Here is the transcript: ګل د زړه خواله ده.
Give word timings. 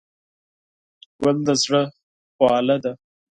ګل 1.21 1.37
د 1.45 1.47
زړه 1.63 1.81
خواله 2.33 2.77
ده. 2.83 2.91